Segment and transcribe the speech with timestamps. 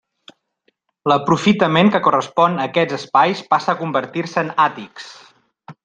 [1.11, 5.15] L'aprofitament que correspon a aquests espais passa a convertir-se en àtics.